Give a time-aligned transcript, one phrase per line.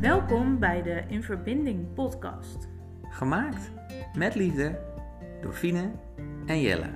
[0.00, 2.68] Welkom bij de In Verbinding podcast.
[3.02, 3.70] Gemaakt
[4.16, 4.80] met liefde
[5.40, 5.92] door Fine
[6.46, 6.90] en Jelle.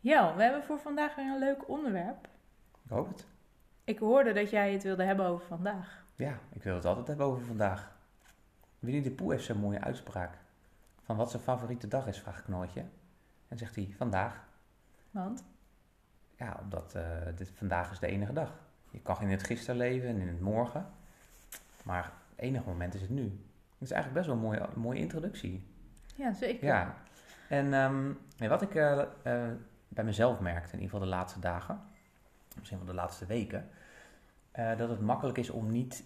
[0.00, 2.28] Ja, we hebben voor vandaag weer een leuk onderwerp.
[2.84, 3.26] Ik hoop het.
[3.84, 6.04] Ik hoorde dat jij het wilde hebben over vandaag.
[6.14, 7.96] Ja, ik wil het altijd hebben over vandaag.
[8.78, 10.38] Winnie de Poel heeft zo'n mooie uitspraak.
[11.02, 12.84] Van wat zijn favoriete dag is, vraagt Knoortje.
[13.48, 14.44] En zegt hij, vandaag.
[15.10, 15.44] Want?
[16.42, 17.02] Ja, omdat eh,
[17.36, 18.52] dit, vandaag is de enige dag.
[18.90, 20.86] Je kan in het gisteren leven en in het morgen.
[21.84, 23.22] Maar het enige moment is het nu.
[23.78, 25.66] Dat is eigenlijk best wel een mooie, mooie introductie.
[26.14, 26.66] Ja, zeker.
[26.66, 26.94] Ja.
[27.48, 29.52] En ehm, wat ik eh, eh,
[29.88, 31.80] bij mezelf merkte, in ieder geval de laatste dagen,
[32.58, 33.68] misschien wel de laatste weken,
[34.52, 36.04] dat het makkelijk is om niet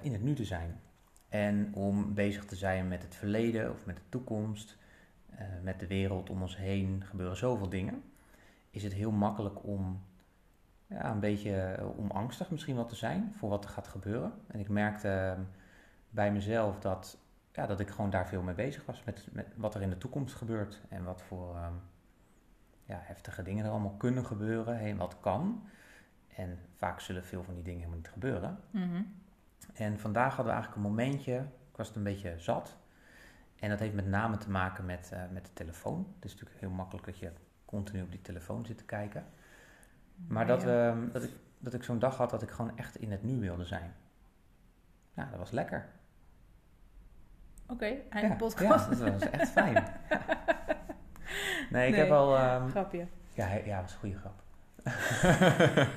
[0.00, 0.80] in het nu te zijn.
[1.28, 4.76] En om bezig te zijn met het verleden of met de toekomst,
[5.62, 8.02] met de wereld om ons heen gebeuren zoveel dingen.
[8.70, 10.02] Is het heel makkelijk om
[10.86, 14.32] ja, een beetje eh, om angstig misschien wel te zijn voor wat er gaat gebeuren.
[14.46, 15.42] En ik merkte eh,
[16.10, 17.18] bij mezelf dat,
[17.52, 19.04] ja, dat ik gewoon daar veel mee bezig was.
[19.04, 21.74] Met, met wat er in de toekomst gebeurt en wat voor ehm,
[22.84, 25.68] ja, heftige dingen er allemaal kunnen gebeuren en wat kan.
[26.34, 28.58] En vaak zullen veel van die dingen helemaal niet gebeuren.
[28.70, 29.02] Mhm.
[29.74, 31.36] En vandaag hadden we eigenlijk een momentje,
[31.70, 32.76] ik was het een beetje zat.
[33.56, 36.06] En dat heeft met name te maken met, eh, met de telefoon.
[36.14, 37.32] Het is natuurlijk heel makkelijk dat je
[37.70, 39.24] continu op die telefoon zit te kijken.
[40.28, 40.66] Maar dat, Ja.
[40.94, 43.40] we, dat ik, dat ik zo'n dag had dat ik gewoon echt in het nu
[43.40, 43.94] wilde zijn.
[45.14, 45.88] Ja, dat was lekker.
[47.66, 48.90] Oké, einde ja, podcast.
[48.90, 49.72] Ja, dat was echt fijn.
[49.74, 50.20] Ja.
[51.70, 52.00] Nee, ik Nee.
[52.00, 52.36] heb al...
[52.36, 53.06] ehm, Grapje.
[53.34, 54.42] ja, ja, dat was een goede grap.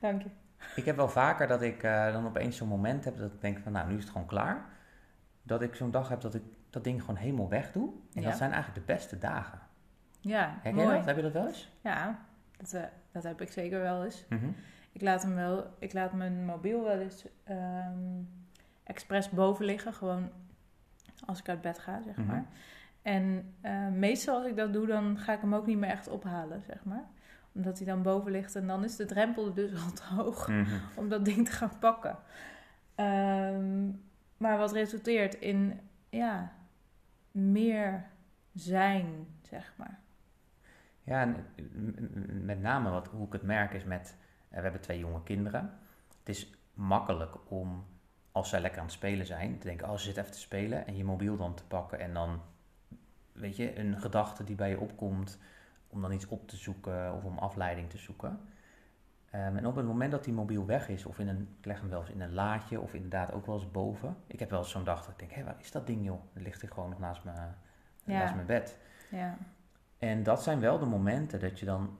[0.00, 0.28] Dank je.
[0.76, 3.58] Ik heb wel vaker dat ik eh, dan opeens zo'n moment heb dat ik denk
[3.58, 4.64] van, nou, nu is het gewoon klaar.
[5.42, 7.92] Dat ik zo'n dag heb dat ik dat ding gewoon helemaal wegdoe.
[8.14, 8.28] En Ja.
[8.28, 9.58] dat zijn eigenlijk de beste dagen.
[10.20, 11.04] Ja, Herken je dat?
[11.04, 11.70] Heb je dat wel eens?
[11.80, 12.18] Ja,
[12.56, 14.24] dat, eh, dat heb ik zeker wel eens.
[14.28, 14.46] Mhm.
[14.92, 17.98] Ik laat hem wel, ik laat mijn mobiel wel eens ehm
[18.84, 20.30] expres boven liggen, gewoon
[21.26, 22.26] als ik uit bed ga, zeg Mhm.
[22.26, 22.44] maar.
[23.02, 26.08] En eh, meestal als ik dat doe, dan ga ik hem ook niet meer echt
[26.08, 27.04] ophalen, zeg maar.
[27.54, 30.74] Omdat hij dan boven ligt en dan is de drempel dus al te hoog Mhm.
[30.96, 32.16] om dat ding te gaan pakken.
[32.94, 33.86] Ehm,
[34.36, 35.80] maar wat resulteert in,
[36.10, 36.52] ja,
[37.36, 38.04] meer
[38.52, 40.00] zijn, zeg maar.
[41.02, 41.36] Ja, en
[42.44, 44.16] met name wat, hoe ik het merk is met...
[44.48, 45.78] eh, we hebben twee jonge kinderen.
[46.18, 47.84] Het is makkelijk om,
[48.32, 49.58] als zij lekker aan het spelen zijn...
[49.58, 50.86] te denken, oh, ze zitten even te spelen...
[50.86, 52.40] en je mobiel dan te pakken en dan...
[53.32, 55.38] weet je, een gedachte die bij je opkomt...
[55.88, 58.40] om dan iets op te zoeken of om afleiding te zoeken.
[59.36, 61.06] Ehm, en op het moment dat die mobiel weg is...
[61.06, 62.80] of in een, ik leg hem wel eens in een laadje...
[62.80, 64.16] of inderdaad ook wel eens boven...
[64.26, 66.20] ik heb wel eens zo'n dag dat ik denk, hé, waar is dat ding joh?
[66.32, 67.30] Dat ligt hier gewoon nog naast, me,
[68.04, 68.18] Ja.
[68.18, 68.78] naast mijn bed...
[69.10, 69.36] Ja,
[69.98, 71.98] En dat zijn wel de momenten dat je dan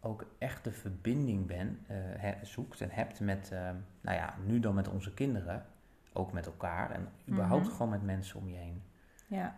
[0.00, 4.60] ook echt de verbinding ben, eh, he- zoekt en hebt met, eh, nou ja, nu
[4.60, 5.66] dan met onze kinderen,
[6.12, 7.72] ook met elkaar en überhaupt Mhm.
[7.72, 8.82] gewoon met mensen om je heen.
[9.26, 9.56] ja.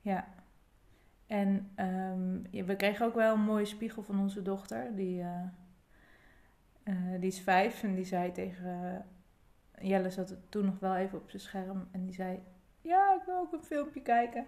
[0.00, 0.26] Ja.
[1.26, 4.94] En ehm, we kregen ook wel een mooie spiegel van onze dochter.
[4.96, 5.40] Die, eh,
[6.82, 9.04] eh, die is vijf en die zei tegen...
[9.72, 12.42] eh, Jelle zat toen nog wel even op zijn scherm en die zei...
[12.80, 14.46] Ja, ik wil ook een filmpje kijken.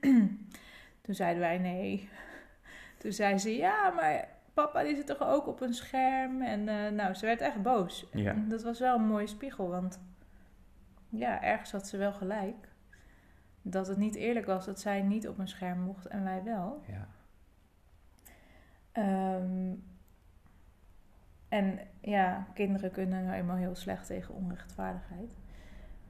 [1.02, 2.08] toen zeiden wij nee.
[2.98, 6.42] Toen zei ze, ja, maar papa die zit toch ook op een scherm?
[6.42, 8.06] En eh, nou, ze werd echt boos.
[8.12, 8.30] Ja.
[8.30, 10.00] En dat was wel een mooie spiegel, want
[11.08, 12.68] ja, ergens had ze wel gelijk.
[13.62, 16.82] Dat het niet eerlijk was dat zij niet op een scherm mocht en wij wel.
[16.86, 17.08] Ja.
[18.92, 19.74] Ehm,
[21.48, 25.36] en ja, kinderen kunnen nou eenmaal heel slecht tegen onrechtvaardigheid.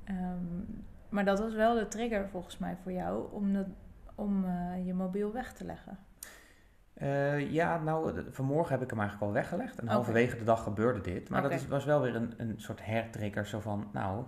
[0.04, 0.60] Ehm,
[1.08, 3.66] maar dat was wel de trigger volgens mij voor jou om, dat,
[4.14, 5.98] om eh, je mobiel weg te leggen.
[6.94, 9.78] Eh, ja, nou, de- vanmorgen heb ik hem eigenlijk al weggelegd.
[9.78, 9.92] En Oké.
[9.92, 11.28] halverwege de dag gebeurde dit.
[11.28, 13.46] Maar dat is, was wel weer een, een soort hertrigger.
[13.46, 14.24] Zo van, nou,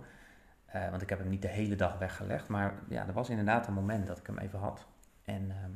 [0.65, 2.47] eh, want ik heb hem niet de hele dag weggelegd.
[2.47, 4.87] Maar ja, er was inderdaad een moment dat ik hem even had.
[5.23, 5.71] En ehm,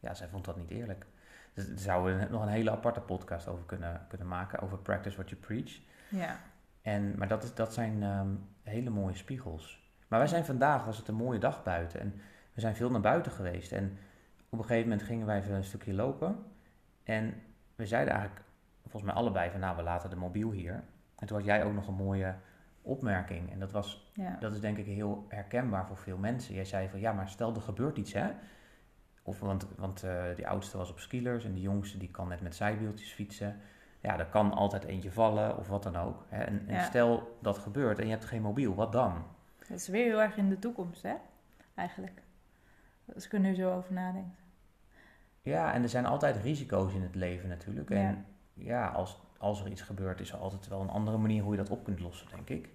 [0.00, 1.06] ja, zij vond dat niet eerlijk.
[1.58, 4.58] Dus daar zouden we nog een hele aparte podcast over kunnen, kunnen maken.
[4.60, 5.80] Over practice what you preach.
[6.08, 6.36] Ja,
[6.82, 8.28] En, maar dat, is, dat zijn ehm,
[8.62, 9.92] hele mooie spiegels.
[10.08, 12.00] Maar wij zijn vandaag, was het een mooie dag buiten.
[12.00, 12.20] En
[12.52, 13.72] we zijn veel naar buiten geweest.
[13.72, 13.98] En
[14.48, 16.44] op een gegeven moment gingen wij even een stukje lopen.
[17.04, 17.34] En
[17.74, 18.44] we zeiden eigenlijk,
[18.82, 20.82] volgens mij allebei, van nou, we laten de mobiel hier.
[21.16, 22.34] En toen had jij ook nog een mooie
[22.82, 23.52] opmerking.
[23.52, 24.36] En dat, was, ja.
[24.40, 26.54] dat is denk ik heel herkenbaar voor veel mensen.
[26.54, 28.30] Jij zei van, ja, maar stel er gebeurt iets, hè.
[29.28, 32.40] Of, want want eh, die oudste was op skilers en die jongste die kan net
[32.40, 33.60] met zijwieltjes fietsen.
[34.00, 36.24] Ja, er kan altijd eentje vallen of wat dan ook.
[36.28, 36.42] Hè.
[36.42, 36.84] En, en Ja.
[36.84, 39.24] stel dat gebeurt en je hebt geen mobiel, wat dan?
[39.58, 41.14] Dat is weer heel erg in de toekomst, hè?
[41.74, 42.22] Eigenlijk.
[43.14, 44.34] Als ik er nu zo over nadenk.
[45.42, 47.88] Ja, en er zijn altijd risico's in het leven natuurlijk.
[47.88, 47.96] Ja.
[47.96, 51.52] En ja, als, als er iets gebeurt, is er altijd wel een andere manier hoe
[51.52, 52.68] je dat op kunt lossen, denk ik.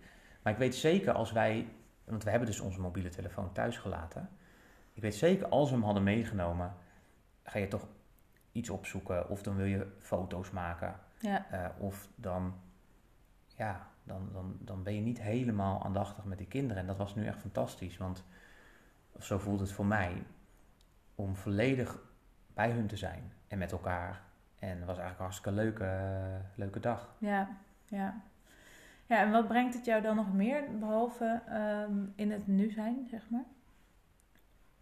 [0.43, 1.67] Maar ik weet zeker als wij,
[2.03, 4.29] want we hebben dus onze mobiele telefoon thuis gelaten.
[4.93, 6.73] Ik weet zeker als we hem hadden meegenomen,
[7.43, 7.87] ga je toch
[8.51, 9.29] iets opzoeken.
[9.29, 10.95] Of dan wil je foto's maken.
[11.19, 12.53] Ja, eh, of dan,
[13.47, 16.81] ja, dan, dan, dan ben je niet helemaal aandachtig met die kinderen.
[16.81, 18.23] En dat was nu echt fantastisch, want
[19.19, 20.23] zo voelt het voor mij
[21.15, 21.99] om volledig
[22.53, 24.21] bij hun te zijn en met elkaar.
[24.59, 27.15] En het was eigenlijk een hartstikke leuke, leuke dag.
[27.17, 27.49] ja,
[27.85, 28.21] ja.
[29.05, 33.07] Ja, en wat brengt het jou dan nog meer, behalve ehm, in het nu zijn,
[33.09, 33.43] zeg maar?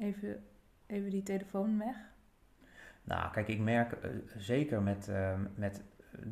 [0.02, 0.44] Even,
[0.88, 1.96] even die telefoon weg.
[3.04, 5.84] Nou, kijk, ik merk eh, zeker met, ehm, met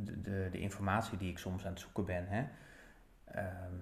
[0.04, 2.48] de, de, de informatie die ik soms aan het zoeken ben, hè,
[3.24, 3.74] ehm,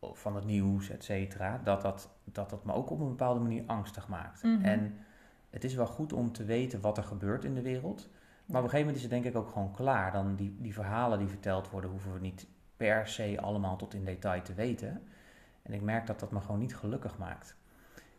[0.00, 3.62] van het nieuws, et cetera, dat dat, dat dat me ook op een bepaalde manier
[3.66, 4.42] angstig maakt.
[4.42, 4.64] Mhm.
[4.64, 4.98] En
[5.50, 8.08] het is wel goed om te weten wat er gebeurt in de wereld.
[8.44, 10.12] Maar op een gegeven moment is het denk ik ook gewoon klaar.
[10.12, 12.46] Dan die, die verhalen die verteld worden, hoeven we niet
[12.76, 15.02] per se allemaal tot in detail te weten.
[15.62, 17.56] En ik merk dat dat me gewoon niet gelukkig maakt.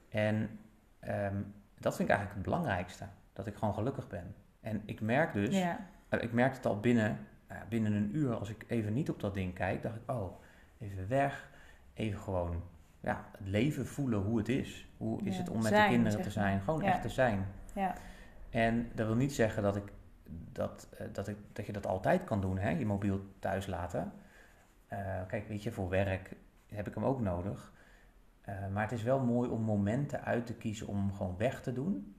[0.10, 0.60] En
[1.08, 1.36] ehm,
[1.80, 3.06] dat vind ik eigenlijk het belangrijkste.
[3.34, 4.36] Dat ik gewoon gelukkig ben.
[4.62, 7.18] En ik merk dus, Ja, eh, ik merk het al binnen,
[7.48, 10.12] nou ja, binnen een uur, als ik even niet op dat ding kijk, dacht ik,
[10.12, 10.42] oh,
[10.80, 11.50] even weg.
[11.94, 12.64] Even gewoon
[13.00, 14.88] ja, het leven voelen hoe het is.
[14.98, 16.62] Hoe is Ja, het om met zijn, de kinderen te zijn?
[16.62, 16.88] Gewoon Ja.
[16.88, 17.46] echt te zijn.
[17.74, 17.94] ja,
[18.50, 19.92] En dat wil niet zeggen dat, ik,
[20.52, 22.70] dat, eh, dat, ik, dat je dat altijd kan doen, hè?
[22.70, 24.12] je mobiel thuis laten.
[24.88, 26.36] Eh, kijk, weet je, voor werk
[26.68, 27.72] heb ik hem ook nodig.
[28.48, 31.74] Eh, maar het is wel mooi om momenten uit te kiezen om gewoon weg te
[31.74, 32.16] doen.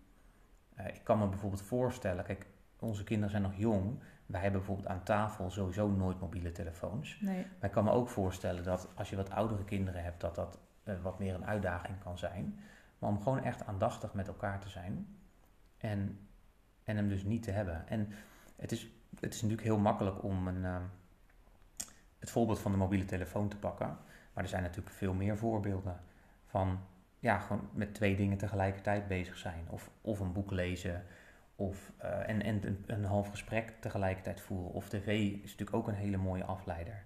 [0.75, 2.47] Eh, ik kan me bijvoorbeeld voorstellen, kijk,
[2.79, 3.99] onze kinderen zijn nog jong.
[4.27, 7.21] Wij hebben bijvoorbeeld aan tafel sowieso nooit mobiele telefoons.
[7.21, 10.35] nee, Maar ik kan me ook voorstellen dat als je wat oudere kinderen hebt, dat
[10.35, 12.61] dat eh, wat meer een uitdaging kan zijn.
[12.99, 15.17] Maar om gewoon echt aandachtig met elkaar te zijn
[15.77, 16.29] en,
[16.85, 17.89] en hem dus niet te hebben.
[17.89, 18.09] En
[18.57, 18.91] het is,
[19.21, 20.65] het is natuurlijk heel makkelijk om een,
[22.19, 23.99] het voorbeeld van de mobiele telefoon te pakken.
[24.33, 26.01] Maar er zijn natuurlijk veel meer voorbeelden
[26.49, 26.79] van
[27.19, 29.65] ja, gewoon met twee dingen tegelijkertijd bezig zijn.
[29.71, 31.05] Of, of een boek lezen.
[31.57, 34.73] Of, eh, en en een, een half gesprek tegelijkertijd voeren.
[34.73, 37.05] Of tv is natuurlijk ook een hele mooie afleider.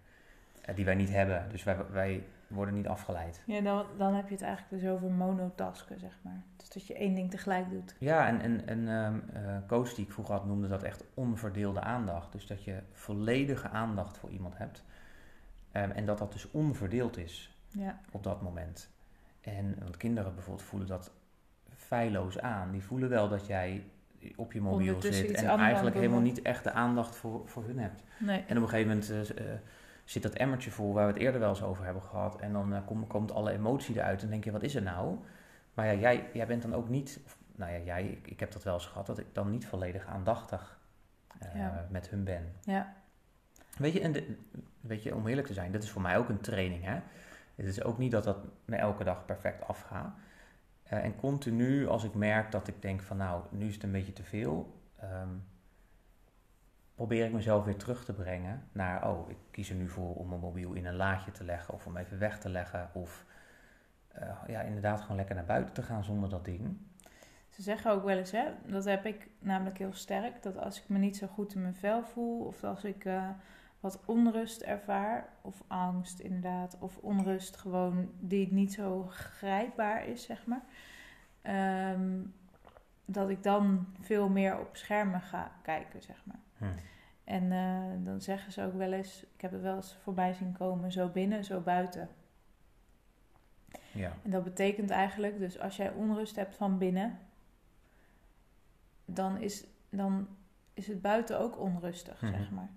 [0.62, 1.46] eh, die wij niet hebben.
[1.50, 3.42] Dus wij, wij worden niet afgeleid.
[3.46, 6.42] Ja, dan, dan heb je het eigenlijk dus over monotasken, zeg maar.
[6.56, 7.96] Dus dat je één ding tegelijk doet.
[7.98, 11.80] Ja, en, en, en ehm eh, coach die ik vroeger had noemde dat echt onverdeelde
[11.80, 12.32] aandacht.
[12.32, 14.84] Dus dat je volledige aandacht voor iemand hebt.
[15.72, 18.90] Ehm, en dat dat dus onverdeeld is Ja, op dat moment.
[19.42, 21.10] En want kinderen bijvoorbeeld voelen dat
[21.76, 22.70] feilloos aan.
[22.70, 23.84] Die voelen wel dat jij
[24.36, 28.02] op je mobiel zit en eigenlijk helemaal niet echt de aandacht voor, voor hun hebt.
[28.18, 28.44] nee.
[28.46, 29.58] En op een gegeven moment eh, eh,
[30.04, 32.40] zit dat emmertje vol waar we het eerder wel eens over hebben gehad.
[32.40, 35.18] En dan eh, kom- komt alle emotie eruit en denk je, wat is er nou?
[35.74, 38.52] Maar ja, jij, jij bent dan ook niet, of, nou ja, jij, ik, ik heb
[38.52, 40.78] dat wel eens gehad, dat ik dan niet volledig aandachtig
[41.54, 41.86] Ja.
[41.90, 42.52] met hun ben.
[42.62, 42.94] Ja,
[43.78, 44.36] Weet je, en de,
[44.80, 46.84] weet je, om eerlijk te zijn, dit is voor mij ook een training.
[46.84, 47.00] Hè?
[47.62, 50.14] Het is ook niet dat dat me elke dag perfect afgaat.
[50.82, 53.92] Eh, en continu, als ik merk dat ik denk van nou, nu is het een
[53.92, 55.28] beetje te veel, ehm,
[56.94, 60.28] probeer ik mezelf weer terug te brengen naar, oh, ik kies er nu voor om
[60.28, 62.90] mijn mobiel in een laadje te leggen of om even weg te leggen.
[62.92, 63.24] Of
[64.08, 66.76] eh, ja, inderdaad gewoon lekker naar buiten te gaan zonder dat ding.
[67.48, 70.88] Ze zeggen ook wel eens, hè, dat heb ik namelijk heel sterk, dat als ik
[70.88, 73.28] me niet zo goed in mijn vel voel, of als ik eh,
[73.82, 80.46] wat onrust ervaar, of angst inderdaad, of onrust gewoon die niet zo grijpbaar is, zeg
[80.46, 80.62] maar,
[81.42, 82.20] ehm,
[83.04, 86.40] dat ik dan veel meer op schermen ga kijken, zeg maar.
[86.58, 86.64] Hm.
[87.24, 90.52] En eh, dan zeggen ze ook wel eens, ik heb het wel eens voorbij zien
[90.52, 92.08] komen, zo binnen, zo buiten.
[93.92, 94.12] Ja.
[94.22, 97.18] En dat betekent eigenlijk, dus als jij onrust hebt van binnen,
[99.04, 100.28] dan is, dan
[100.74, 102.32] is het buiten ook onrustig, Mhm.
[102.32, 102.68] zeg maar.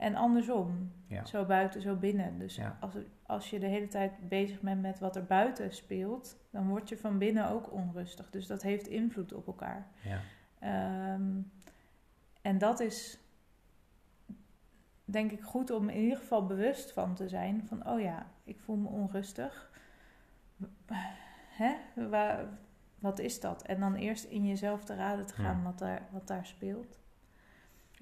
[0.00, 1.24] En andersom, Ja.
[1.24, 2.38] zo buiten, zo binnen.
[2.38, 2.76] Dus Ja.
[2.80, 6.88] als, als je de hele tijd bezig bent met wat er buiten speelt, dan word
[6.88, 8.30] je van binnen ook onrustig.
[8.30, 9.86] Dus dat heeft invloed op elkaar.
[10.02, 10.20] Ja.
[10.58, 11.40] Ehm,
[12.42, 13.18] en dat is,
[15.04, 17.66] denk ik, goed om in ieder geval bewust van te zijn.
[17.66, 19.70] Van, oh ja, ik voel me onrustig.
[21.48, 21.74] Hè?
[22.08, 22.48] Waar,
[22.98, 23.62] wat is dat?
[23.62, 26.98] En dan eerst in jezelf te raden te gaan wat, daar, wat daar speelt.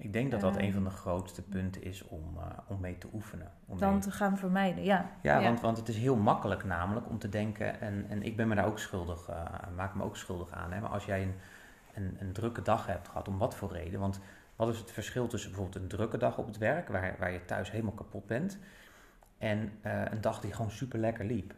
[0.01, 0.65] Ik denk dat dat Ehm.
[0.65, 3.51] een van de grootste punten is om, eh, om mee te oefenen.
[3.65, 5.09] Om Dan mee- te gaan vermijden, ja.
[5.21, 8.47] Ja, Want, want het is heel makkelijk namelijk om te denken, en, en ik ben
[8.47, 10.71] me daar ook schuldig, eh, maak me ook schuldig aan.
[10.71, 11.33] Hè, maar als jij een,
[11.93, 13.99] een, een drukke dag hebt gehad, om wat voor reden?
[13.99, 14.19] Want
[14.55, 17.45] wat is het verschil tussen bijvoorbeeld een drukke dag op het werk, waar, waar je
[17.45, 18.57] thuis helemaal kapot bent,
[19.37, 21.53] en eh, een dag die gewoon super lekker liep?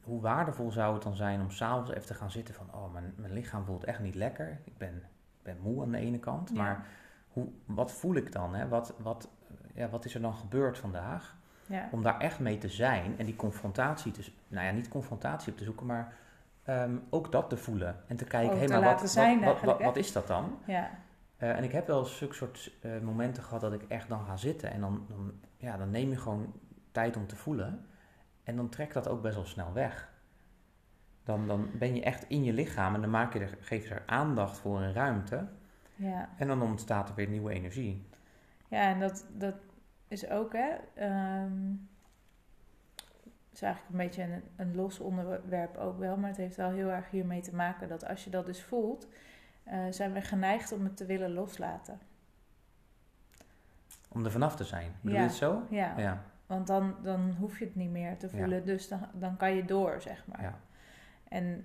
[0.00, 3.12] Hoe waardevol zou het dan zijn om s'avonds even te gaan zitten van, oh, mijn,
[3.16, 4.60] mijn lichaam voelt echt niet lekker.
[4.64, 5.02] Ik ben,
[5.46, 6.56] ben moe aan de ene kant, Ja.
[6.62, 6.86] maar
[7.28, 8.54] hoe, wat voel ik dan?
[8.54, 8.68] Hè?
[8.68, 9.28] Wat, wat,
[9.74, 11.36] ja, wat is er dan gebeurd vandaag?
[11.66, 11.88] Ja.
[11.90, 15.58] Om daar echt mee te zijn en die confrontatie te, nou ja, niet confrontatie op
[15.58, 16.12] te zoeken, maar
[16.62, 17.96] ehm, ook dat te voelen.
[18.06, 18.82] En te kijken, hé, maar
[19.78, 20.58] wat, is dat dan?
[20.64, 20.90] Ja.
[21.36, 24.36] Eh, en ik heb wel zulke soort eh, momenten gehad dat ik echt dan ga
[24.36, 26.52] zitten en dan, dan, ja, dan neem je gewoon
[26.92, 27.86] tijd om te voelen.
[28.42, 30.10] En dan trekt dat ook best wel snel weg.
[31.26, 33.94] Dan, dan ben je echt in je lichaam en dan maak je er, geef je
[33.94, 35.46] er aandacht voor een ruimte.
[35.94, 36.28] Ja.
[36.36, 38.06] En dan ontstaat er weer nieuwe energie.
[38.68, 39.54] Ja, en dat, dat
[40.08, 40.68] is ook, hè.
[40.94, 41.72] ehm,
[43.52, 46.88] is eigenlijk een beetje een, een los onderwerp ook wel, maar het heeft wel heel
[46.88, 49.08] erg hiermee te maken dat als je dat dus voelt,
[49.64, 51.98] eh, zijn we geneigd om het te willen loslaten.
[54.08, 54.92] Om er vanaf te zijn.
[55.00, 55.22] Bedoel Ja.
[55.22, 55.62] je het zo?
[55.70, 56.22] Ja, Ja.
[56.46, 58.32] want dan, dan hoef je het niet meer te Ja.
[58.38, 60.42] voelen, dus dan, dan kan je door, zeg maar.
[60.42, 60.54] Ja.
[61.28, 61.64] En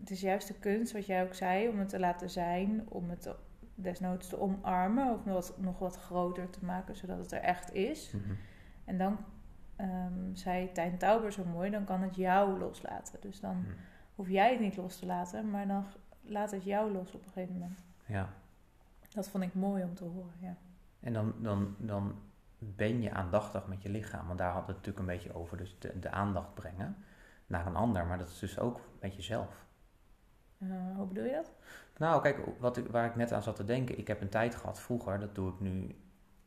[0.00, 3.10] het is juist de kunst, wat jij ook zei, om het te laten zijn, om
[3.10, 3.34] het
[3.74, 7.74] desnoods te omarmen of nog wat, nog wat groter te maken, zodat het er echt
[7.74, 8.10] is.
[8.12, 8.34] Mhm.
[8.84, 9.18] En dan
[9.76, 13.20] ehm, zei Tijn Tauber zo mooi, dan kan het jou loslaten.
[13.20, 13.70] Dus dan Mhm.
[14.14, 15.84] hoef jij het niet los te laten, maar dan
[16.22, 17.84] laat het jou los op een gegeven moment.
[18.06, 18.28] Ja.
[19.14, 20.56] Dat vond ik mooi om te horen, ja.
[21.00, 22.14] En dan, dan, dan
[22.58, 24.26] ben je aandachtig met je lichaam.
[24.26, 25.56] Want daar had het natuurlijk een beetje over.
[25.56, 26.96] Dus de, de aandacht brengen
[27.46, 28.06] naar een ander.
[28.06, 29.64] Maar dat is dus ook met jezelf.
[30.58, 31.52] Eh, hoe bedoel je dat?
[31.96, 33.98] Nou, kijk, wat ik, waar ik net aan zat te denken.
[33.98, 35.18] Ik heb een tijd gehad vroeger.
[35.20, 35.96] Dat doe ik nu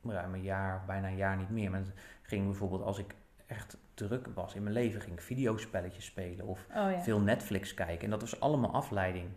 [0.03, 1.69] ruim een jaar, bijna een jaar niet meer.
[1.71, 3.15] Maar het ging bijvoorbeeld als ik
[3.47, 5.01] echt druk was in mijn leven.
[5.01, 6.99] Ging ik videospelletjes spelen of Oh ja.
[7.01, 8.03] veel Netflix kijken.
[8.03, 9.29] En dat was allemaal afleiding.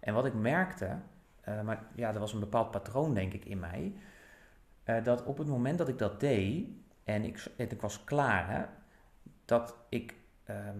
[0.00, 0.96] En wat ik merkte,
[1.40, 3.94] eh, maar ja, er was een bepaald patroon denk ik in mij.
[4.84, 6.68] eh, dat op het moment dat ik dat deed
[7.04, 8.64] en ik, en ik was klaar, hè,
[9.44, 10.78] dat ik ehm,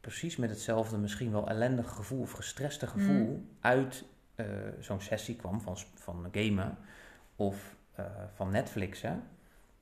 [0.00, 3.48] precies met hetzelfde misschien wel ellendige gevoel of gestreste gevoel Mm.
[3.60, 4.04] uit
[4.34, 4.46] eh,
[4.80, 6.78] zo'n sessie kwam van, van gamen
[7.36, 8.04] of eh,
[8.34, 9.22] van Netflixen.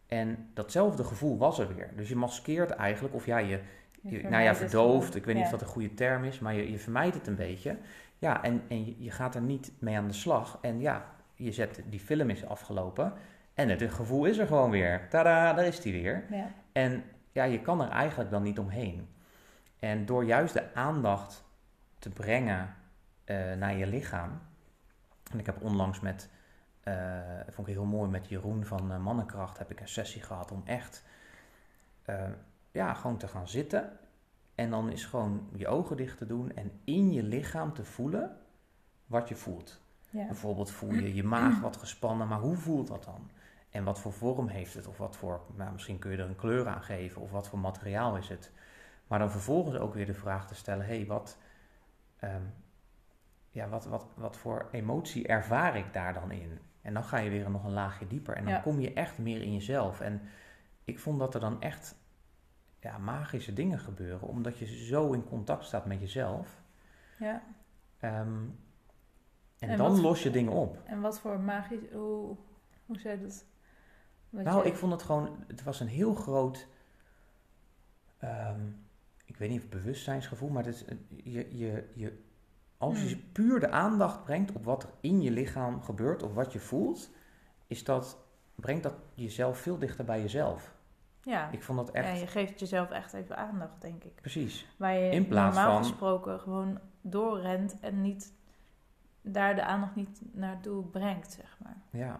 [0.07, 1.91] En datzelfde gevoel was er weer.
[1.97, 3.61] Dus je maskeert eigenlijk, of ja, je,
[4.01, 5.15] je, nou ja, gewoon.
[5.15, 7.35] Ik weet niet of dat een goede term is, maar je, je vermijdt het een
[7.37, 7.77] beetje.
[8.19, 10.59] Ja, en, en je, je gaat er niet mee aan de slag.
[10.61, 13.13] En ja, je zet, die film is afgelopen.
[13.55, 15.09] En het gevoel is er gewoon weer.
[15.09, 16.25] Tada, daar is die weer.
[16.31, 16.51] Ja.
[16.73, 19.09] En ja, je kan er eigenlijk dan niet omheen.
[19.79, 21.45] En door juist de aandacht
[21.99, 22.75] te brengen
[23.25, 24.41] eh, naar je lichaam.
[25.31, 26.31] En ik heb onlangs met,
[26.81, 26.95] eh,
[27.49, 30.63] vond ik heel mooi, met Jeroen van eh, Mannenkracht heb ik een sessie gehad om
[30.65, 31.05] echt,
[32.71, 33.99] ja, gewoon te gaan zitten.
[34.55, 38.37] En dan is gewoon je ogen dicht te doen en in je lichaam te voelen
[39.07, 39.81] wat je voelt.
[40.11, 40.27] Ja.
[40.27, 43.31] Bijvoorbeeld voel je je maag wat gespannen, maar hoe voelt dat dan?
[43.71, 44.87] En wat voor vorm heeft het?
[44.87, 47.59] Of wat voor, nou, misschien kun je er een kleur aan geven, of wat voor
[47.59, 48.53] materiaal is het?
[49.09, 51.39] Maar dan vervolgens ook weer de vraag te stellen: hé, hey, wat,
[52.19, 52.43] ehm,
[53.51, 56.59] ja, wat, wat, wat voor emotie ervaar ik daar dan in?
[56.83, 58.61] En dan ga je weer nog een laagje dieper en dan Ja.
[58.61, 60.01] kom je echt meer in jezelf.
[60.01, 60.21] En
[60.85, 61.95] ik vond dat er dan echt
[62.81, 66.61] ja, magische dingen gebeuren, omdat je zo in contact staat met jezelf.
[67.19, 67.43] ja.
[67.99, 68.13] Ehm,
[69.59, 70.83] en, En dan wat- los je dingen op.
[70.85, 71.91] En wat voor magisch...
[71.93, 72.37] Hoe,
[72.87, 73.45] hoe zei je dat?
[74.31, 76.69] Wat Nou, je- ik vond het gewoon, het was een heel groot,
[78.19, 78.61] ehm,
[79.39, 82.23] ik weet niet of bewustzijnsgevoel, maar is, een- je, je, je,
[82.77, 83.33] als je Hmm.
[83.33, 87.11] puur de aandacht brengt op wat er in je lichaam gebeurt, of wat je voelt,
[87.67, 88.19] is dat,
[88.55, 90.75] brengt dat jezelf veel dichter bij jezelf.
[91.23, 91.51] Ja.
[91.51, 94.15] Ik vond dat ja, echt, je geeft jezelf echt even aandacht, denk ik.
[94.21, 94.67] precies.
[94.77, 98.33] Waar je In plaats normaal van- gesproken gewoon doorrent en niet
[99.21, 101.77] daar de aandacht niet naartoe brengt, zeg maar.
[101.91, 102.11] Ja.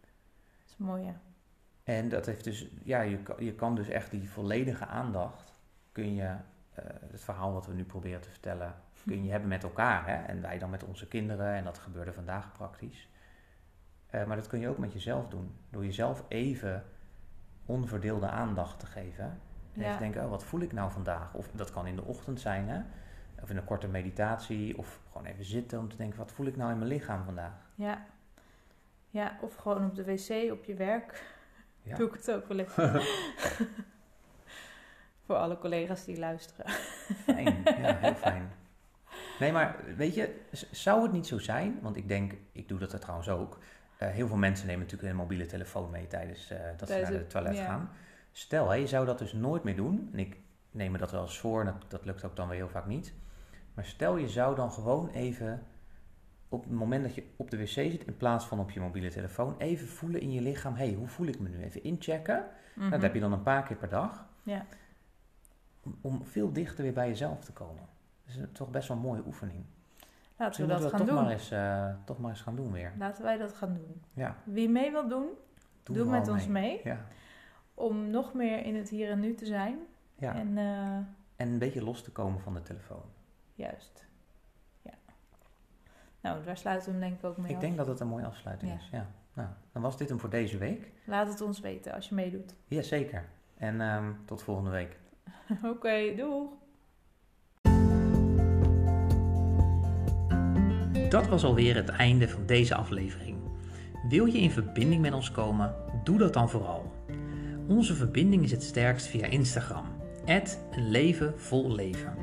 [0.00, 1.20] Dat is mooi, ja.
[1.84, 5.47] En dat heeft dus, ja, je, je kan dus echt die volledige aandacht,
[5.92, 8.74] kun je, eh, het verhaal wat we nu proberen te vertellen,
[9.06, 10.06] kun je hebben met elkaar.
[10.06, 10.14] Hè?
[10.24, 13.08] En wij dan met onze kinderen, en dat gebeurde vandaag praktisch.
[14.06, 15.56] Eh, maar dat kun je ook met jezelf doen.
[15.70, 16.84] Door jezelf even
[17.66, 19.24] onverdeelde aandacht te geven.
[19.24, 19.40] En
[19.74, 19.92] even Ja.
[19.92, 21.34] te denken, oh, wat voel ik nou vandaag?
[21.34, 22.80] Of dat kan in de ochtend zijn, hè?
[23.42, 24.78] Of in een korte meditatie.
[24.78, 27.52] Of gewoon even zitten om te denken, wat voel ik nou in mijn lichaam vandaag?
[27.74, 28.06] Ja.
[29.10, 31.36] Ja, of gewoon op de wc, op je werk.
[31.82, 31.96] Ja.
[31.96, 32.74] Doe ik het ook wel eens.
[35.28, 36.70] Voor alle collega's die luisteren.
[37.24, 38.50] Fijn, ja, heel fijn.
[39.38, 42.92] Nee, maar weet je, zou het niet zo zijn, want ik denk, ik doe dat
[42.92, 43.58] er trouwens ook.
[43.98, 47.10] eh, heel veel mensen nemen natuurlijk een mobiele telefoon mee tijdens eh, dat ze naar
[47.10, 47.64] de het- toilet ja.
[47.64, 47.90] gaan.
[48.32, 50.08] Stel, hè, je zou dat dus nooit meer doen.
[50.12, 50.36] En ik
[50.70, 52.86] neem me dat wel eens voor, en dat, dat lukt ook dan weer heel vaak
[52.86, 53.14] niet.
[53.74, 55.62] Maar stel, je zou dan gewoon even,
[56.48, 59.10] op het moment dat je op de wc zit, in plaats van op je mobiele
[59.10, 61.62] telefoon, even voelen in je lichaam, hé, hey, hoe voel ik me nu?
[61.62, 62.34] Even inchecken.
[62.36, 62.90] Nou, Mhm.
[62.90, 64.26] dat heb je dan een paar keer per dag.
[64.42, 64.66] Ja.
[65.82, 67.82] Om, om veel dichter weer bij jezelf te komen.
[68.26, 69.64] Dat is toch best wel een mooie oefening.
[70.36, 71.24] Laten we dat moeten we gaan toch doen.
[71.24, 72.92] maar, eens, eh, toch maar eens gaan doen weer.
[72.98, 74.02] Laten wij dat gaan doen.
[74.12, 75.26] Ja, Wie mee wil doen,
[75.82, 76.80] doe, met ons mee.
[76.84, 77.06] Ja.
[77.74, 79.78] Om nog meer in het hier en nu te zijn.
[80.14, 80.34] Ja.
[80.34, 80.96] En eh,
[81.36, 83.02] En een beetje los te komen van de telefoon.
[83.54, 84.06] juist.
[84.82, 84.92] Ja.
[86.20, 87.60] Nou, daar sluiten we hem denk ik ook mee Ik af.
[87.62, 88.88] denk dat het een mooie afsluiting is.
[88.92, 89.06] Ja.
[89.32, 90.92] Nou, dan was dit hem voor deze week.
[91.04, 92.54] Laat het ons weten als je meedoet.
[92.66, 93.28] Ja, zeker.
[93.56, 94.98] En ehm, tot volgende week.
[95.74, 96.50] Oké, doeg!
[101.08, 103.36] Dat was alweer het einde van deze aflevering.
[104.08, 105.74] Wil je in verbinding met ons komen?
[106.04, 106.92] Doe dat dan vooral.
[107.68, 109.84] Onze verbinding is het sterkst via Instagram.
[110.70, 111.34] een leven
[111.74, 112.14] leven.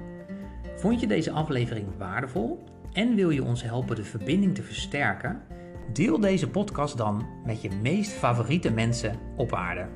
[0.75, 5.41] Vond je deze aflevering waardevol en wil je ons helpen de verbinding te versterken?
[5.93, 9.87] Deel deze podcast dan met je meest favoriete mensen op aarde.